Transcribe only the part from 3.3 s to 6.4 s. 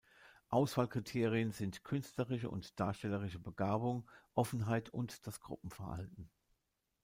Begabung, Offenheit und das Gruppenverhalten.